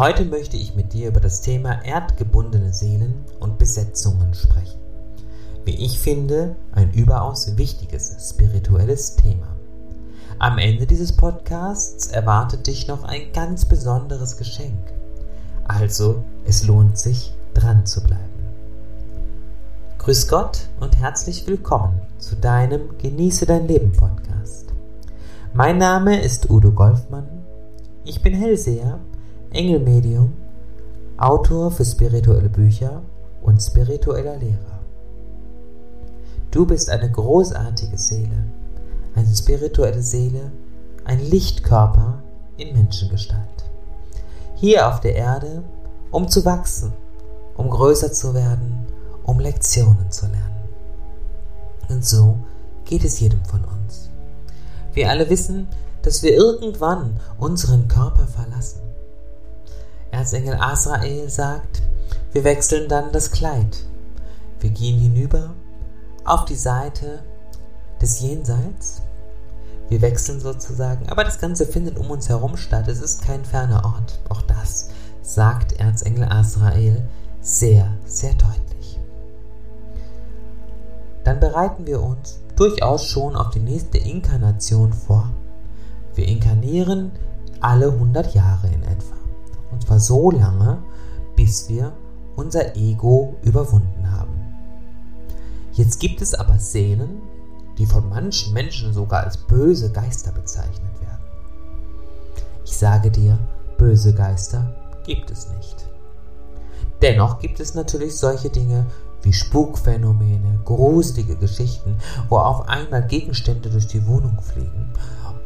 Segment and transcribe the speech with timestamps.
[0.00, 4.80] Heute möchte ich mit dir über das Thema erdgebundene Seelen und Besetzungen sprechen.
[5.66, 9.48] Wie ich finde, ein überaus wichtiges spirituelles Thema.
[10.38, 14.90] Am Ende dieses Podcasts erwartet dich noch ein ganz besonderes Geschenk.
[15.64, 18.46] Also, es lohnt sich, dran zu bleiben.
[19.98, 24.72] Grüß Gott und herzlich willkommen zu deinem Genieße dein Leben Podcast.
[25.52, 27.44] Mein Name ist Udo Golfmann.
[28.06, 28.98] Ich bin Hellseher,
[29.52, 30.32] Engelmedium,
[31.16, 33.02] Autor für spirituelle Bücher
[33.42, 34.78] und spiritueller Lehrer.
[36.52, 38.44] Du bist eine großartige Seele,
[39.14, 40.52] eine spirituelle Seele,
[41.04, 42.22] ein Lichtkörper
[42.56, 43.64] in Menschengestalt.
[44.54, 45.64] Hier auf der Erde,
[46.12, 46.92] um zu wachsen,
[47.56, 48.86] um größer zu werden,
[49.24, 50.68] um Lektionen zu lernen.
[51.88, 52.38] Und so
[52.84, 54.10] geht es jedem von uns.
[54.92, 55.66] Wir alle wissen,
[56.02, 58.89] dass wir irgendwann unseren Körper verlassen.
[60.10, 61.82] Erzengel Asrael sagt,
[62.32, 63.84] wir wechseln dann das Kleid.
[64.60, 65.54] Wir gehen hinüber
[66.24, 67.22] auf die Seite
[68.00, 69.02] des Jenseits.
[69.88, 72.86] Wir wechseln sozusagen, aber das Ganze findet um uns herum statt.
[72.88, 74.20] Es ist kein ferner Ort.
[74.28, 74.90] Auch das
[75.22, 77.02] sagt Erzengel Asrael
[77.40, 78.70] sehr, sehr deutlich
[81.30, 85.30] dann bereiten wir uns durchaus schon auf die nächste Inkarnation vor.
[86.14, 87.12] Wir inkarnieren
[87.60, 89.19] alle 100 Jahre in etwa.
[89.88, 90.78] Und so lange,
[91.36, 91.92] bis wir
[92.36, 94.40] unser Ego überwunden haben.
[95.72, 97.20] Jetzt gibt es aber Seelen,
[97.78, 101.24] die von manchen Menschen sogar als böse Geister bezeichnet werden.
[102.64, 103.38] Ich sage dir,
[103.78, 105.88] böse Geister gibt es nicht.
[107.02, 108.86] Dennoch gibt es natürlich solche Dinge
[109.22, 111.96] wie Spukphänomene, gruselige Geschichten,
[112.28, 114.92] wo auf einmal Gegenstände durch die Wohnung fliegen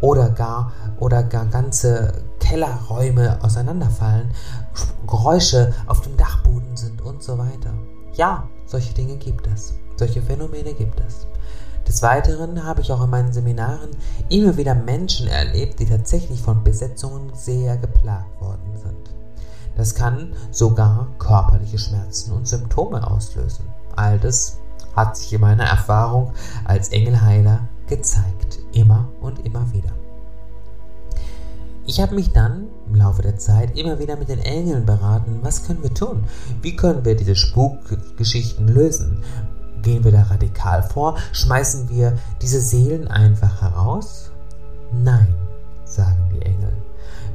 [0.00, 2.12] oder gar oder gar ganze
[2.44, 4.30] Kellerräume auseinanderfallen,
[5.06, 7.72] Geräusche auf dem Dachboden sind und so weiter.
[8.12, 9.74] Ja, solche Dinge gibt es.
[9.96, 11.26] Solche Phänomene gibt es.
[11.88, 13.90] Des Weiteren habe ich auch in meinen Seminaren
[14.28, 19.14] immer wieder Menschen erlebt, die tatsächlich von Besetzungen sehr geplagt worden sind.
[19.76, 23.64] Das kann sogar körperliche Schmerzen und Symptome auslösen.
[23.96, 24.58] All das
[24.94, 26.32] hat sich in meiner Erfahrung
[26.64, 29.63] als Engelheiler gezeigt, immer und immer.
[31.86, 35.66] Ich habe mich dann im Laufe der Zeit immer wieder mit den Engeln beraten, was
[35.66, 36.24] können wir tun?
[36.62, 39.22] Wie können wir diese Spukgeschichten lösen?
[39.82, 41.18] Gehen wir da radikal vor?
[41.32, 44.30] Schmeißen wir diese Seelen einfach heraus?
[44.94, 45.34] Nein,
[45.84, 46.72] sagen die Engel.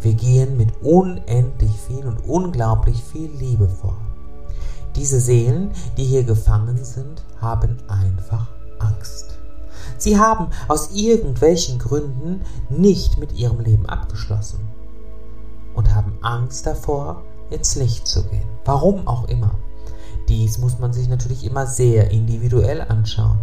[0.00, 3.98] Wir gehen mit unendlich viel und unglaublich viel Liebe vor.
[4.96, 8.46] Diese Seelen, die hier gefangen sind, haben einfach
[8.78, 9.37] Angst.
[9.98, 14.60] Sie haben aus irgendwelchen Gründen nicht mit ihrem Leben abgeschlossen
[15.74, 18.48] und haben Angst davor, ins Licht zu gehen.
[18.64, 19.54] Warum auch immer.
[20.28, 23.38] Dies muss man sich natürlich immer sehr individuell anschauen.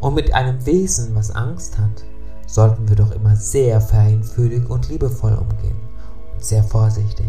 [0.00, 2.04] Und mit einem Wesen, was Angst hat,
[2.46, 5.80] sollten wir doch immer sehr feinfühlig und liebevoll umgehen
[6.34, 7.28] und sehr vorsichtig.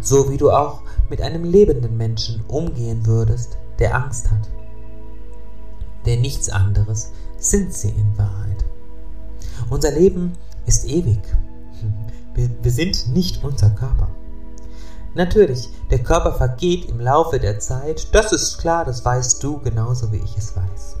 [0.00, 4.48] So wie du auch mit einem lebenden Menschen umgehen würdest, der Angst hat.
[6.08, 8.64] Denn nichts anderes sind sie in Wahrheit.
[9.70, 10.32] Unser Leben
[10.66, 11.20] ist ewig.
[12.34, 14.08] Wir, sind nicht unser Körper.
[15.14, 20.10] Natürlich, der Körper vergeht im Laufe der Zeit, das ist klar, das weißt du genauso
[20.10, 20.96] wie ich es weiß.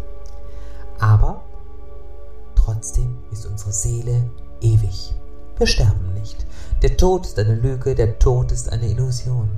[1.00, 1.42] Aber
[2.68, 4.28] Trotzdem ist unsere Seele
[4.60, 5.14] ewig.
[5.56, 6.44] Wir sterben nicht.
[6.82, 9.48] Der Tod ist eine Lüge, der Tod ist eine Illusion.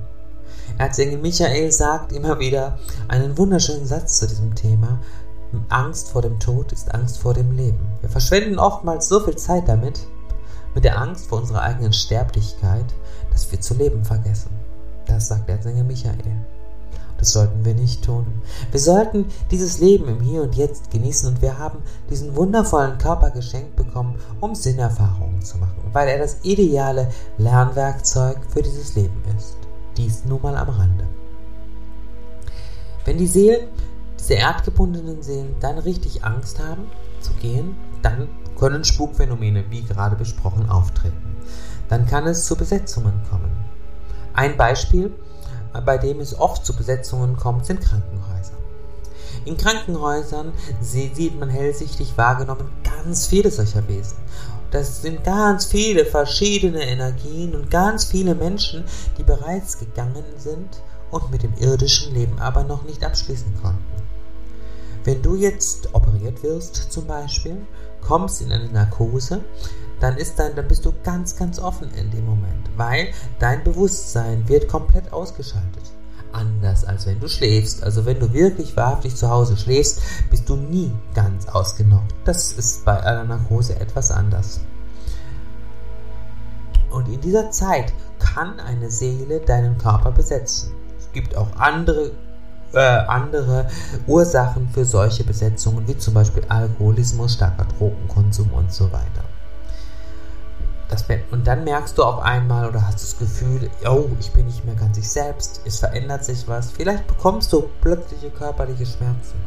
[0.77, 2.79] Erzengel Michael sagt immer wieder
[3.09, 5.01] einen wunderschönen Satz zu diesem Thema.
[5.69, 7.79] Angst vor dem Tod ist Angst vor dem Leben.
[8.01, 10.07] Wir verschwenden oftmals so viel Zeit damit,
[10.73, 12.85] mit der Angst vor unserer eigenen Sterblichkeit,
[13.31, 14.51] dass wir zu leben vergessen.
[15.05, 16.17] Das sagt Erzengel Michael.
[17.17, 18.25] Das sollten wir nicht tun.
[18.71, 21.79] Wir sollten dieses Leben im Hier und Jetzt genießen und wir haben
[22.09, 28.63] diesen wundervollen Körper geschenkt bekommen, um Sinnerfahrungen zu machen, weil er das ideale Lernwerkzeug für
[28.63, 29.55] dieses Leben ist.
[29.97, 31.05] Dies nur mal am Rande.
[33.05, 33.67] Wenn die Seelen,
[34.21, 36.87] diese erdgebundenen Seelen, dann richtig Angst haben
[37.19, 41.35] zu gehen, dann können Spukphänomene, wie gerade besprochen, auftreten.
[41.89, 43.51] Dann kann es zu Besetzungen kommen.
[44.33, 45.11] Ein Beispiel
[45.85, 48.53] bei dem es oft zu Besetzungen kommt, sind Krankenhäuser.
[49.45, 50.51] In Krankenhäusern
[50.81, 54.17] sieht man hellsichtig wahrgenommen ganz viele solcher Wesen.
[54.71, 58.83] Das sind ganz viele verschiedene Energien und ganz viele Menschen,
[59.17, 64.00] die bereits gegangen sind und mit dem irdischen Leben aber noch nicht abschließen konnten.
[65.03, 67.57] Wenn du jetzt operiert wirst zum Beispiel,
[68.01, 69.43] kommst in eine Narkose,
[69.99, 74.47] dann ist dein, dann bist du ganz, ganz offen in dem Moment, weil dein Bewusstsein
[74.47, 75.91] wird komplett ausgeschaltet.
[76.33, 77.83] Anders als wenn du schläfst.
[77.83, 82.13] Also wenn du wirklich wahrhaftig zu Hause schläfst, bist du nie ganz ausgenockt.
[82.23, 84.61] Das ist bei einer Narkose etwas anders.
[86.89, 90.73] Und in dieser Zeit kann eine Seele deinen Körper besetzen.
[90.97, 92.11] Es gibt auch andere
[92.73, 93.67] äh, andere
[94.07, 99.23] Ursachen für solche Besetzungen, wie zum Beispiel Alkoholismus, starker Drogenkonsum und so weiter.
[100.89, 104.65] Das, und dann merkst du auf einmal oder hast das Gefühl, oh, ich bin nicht
[104.65, 109.39] mehr ganz ich selbst, es verändert sich was, vielleicht bekommst du plötzliche körperliche Schmerzen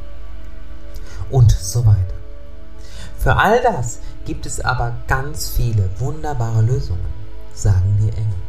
[1.30, 2.14] und so weiter.
[3.18, 7.04] Für all das gibt es aber ganz viele wunderbare Lösungen,
[7.52, 8.42] sagen die Engel.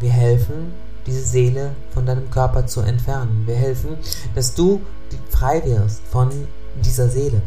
[0.00, 0.72] Wir helfen
[1.06, 3.42] diese Seele von deinem Körper zu entfernen.
[3.46, 3.96] Wir helfen,
[4.34, 4.80] dass du
[5.30, 6.30] frei wirst von
[6.82, 7.42] dieser Seele.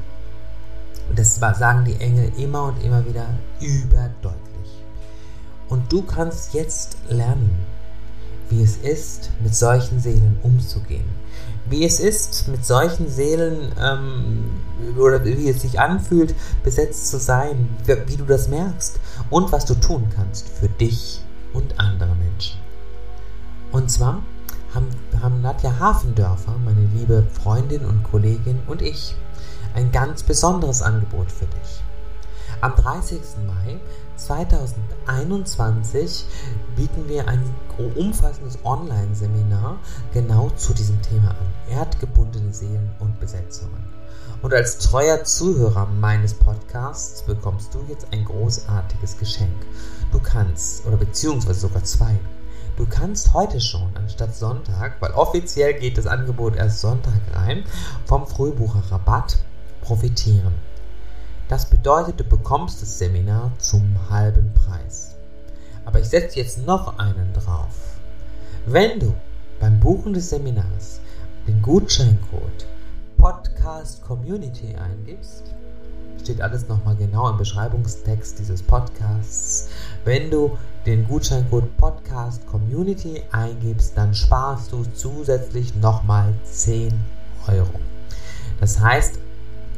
[1.10, 3.28] Und das sagen die Engel immer und immer wieder
[3.60, 4.46] überdeutlich.
[5.70, 7.66] Und du kannst jetzt lernen,
[8.50, 11.06] wie es ist, mit solchen Seelen umzugehen.
[11.68, 14.44] Wie es ist, mit solchen Seelen ähm,
[14.98, 19.00] oder wie es sich anfühlt, besetzt zu sein, wie, wie du das merkst
[19.32, 21.22] und was du tun kannst für dich
[21.54, 22.65] und andere Menschen.
[23.76, 24.24] Und zwar
[24.74, 24.88] haben,
[25.22, 29.18] haben Nadja Hafendörfer, meine liebe Freundin und Kollegin und ich
[29.74, 31.84] ein ganz besonderes Angebot für dich.
[32.62, 33.20] Am 30.
[33.46, 33.82] Mai
[34.16, 36.24] 2021
[36.78, 37.44] bieten wir ein
[37.98, 39.76] umfassendes Online-Seminar
[40.14, 41.48] genau zu diesem Thema an.
[41.70, 43.84] Erdgebundene Seelen und Besetzungen.
[44.42, 49.66] Und als treuer Zuhörer meines Podcasts bekommst du jetzt ein großartiges Geschenk.
[50.14, 52.18] Du kannst, oder beziehungsweise sogar zwei,
[52.78, 57.64] Du kannst heute schon anstatt Sonntag, weil offiziell geht das Angebot erst Sonntag rein,
[58.06, 59.38] vom Frühbucherrabatt
[59.80, 60.54] profitieren.
[61.48, 65.16] Das bedeutet, du bekommst das Seminar zum halben Preis.
[65.86, 67.98] Aber ich setze jetzt noch einen drauf.
[68.66, 69.16] Wenn du
[69.62, 71.00] beim Buchen des Seminars
[71.48, 72.66] den Gutscheincode
[73.16, 75.44] Podcast Community eingibst,
[76.22, 79.70] steht alles nochmal genau im Beschreibungstext dieses Podcasts.
[80.04, 86.94] Wenn du den Gutscheincode Podcast Community eingibst, dann sparst du zusätzlich nochmal 10
[87.48, 87.80] Euro.
[88.60, 89.20] Das heißt,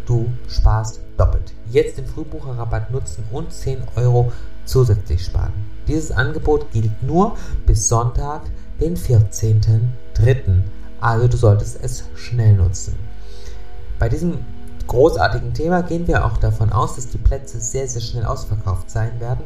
[0.06, 1.54] du sparst doppelt.
[1.70, 4.32] Jetzt den Frühbucherrabatt nutzen und 10 Euro
[4.66, 5.54] zusätzlich sparen.
[5.88, 8.44] Dieses Angebot gilt nur bis Sonntag,
[8.80, 10.62] den 14.03.
[11.00, 12.96] Also du solltest es schnell nutzen.
[14.00, 14.40] Bei diesem
[14.88, 19.20] großartigen Thema gehen wir auch davon aus, dass die Plätze sehr, sehr schnell ausverkauft sein
[19.20, 19.46] werden,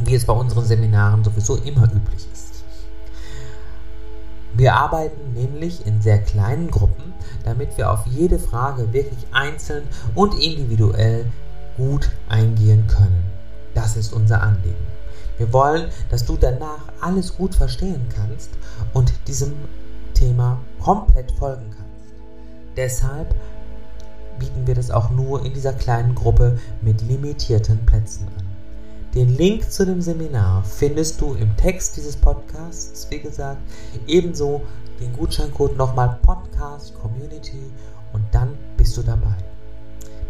[0.00, 2.64] wie es bei unseren Seminaren sowieso immer üblich ist.
[4.54, 7.14] Wir arbeiten nämlich in sehr kleinen Gruppen,
[7.44, 11.26] damit wir auf jede Frage wirklich einzeln und individuell
[11.76, 13.24] gut eingehen können.
[13.74, 14.86] Das ist unser Anliegen.
[15.38, 18.50] Wir wollen, dass du danach alles gut verstehen kannst
[18.92, 19.54] und diesem
[20.12, 22.14] Thema komplett folgen kannst.
[22.76, 23.34] Deshalb
[24.40, 28.44] bieten wir das auch nur in dieser kleinen Gruppe mit limitierten Plätzen an.
[29.14, 33.60] Den Link zu dem Seminar findest du im Text dieses Podcasts, wie gesagt,
[34.08, 34.62] ebenso
[35.00, 37.70] den Gutscheincode nochmal Podcast Community
[38.12, 39.36] und dann bist du dabei.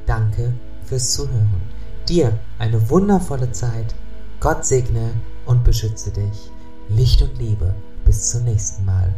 [0.06, 0.52] Danke
[0.84, 1.62] fürs Zuhören.
[2.08, 3.94] Dir eine wundervolle Zeit.
[4.40, 5.10] Gott segne
[5.46, 6.50] und beschütze dich.
[6.88, 7.74] Licht und Liebe.
[8.04, 9.14] Bis zum nächsten Mal.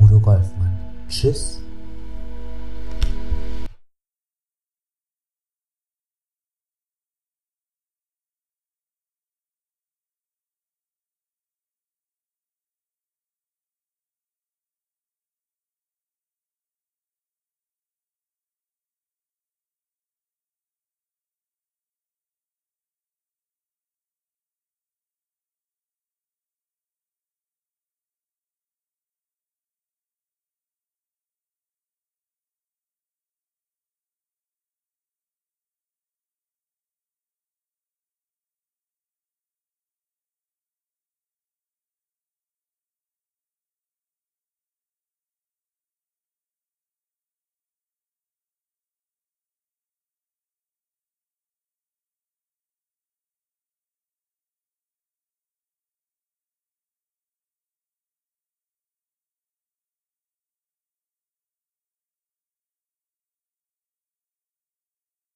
[0.00, 0.78] Udo Golfmann.
[1.08, 1.62] Tschüss